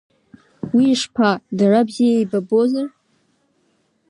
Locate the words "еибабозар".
2.17-2.87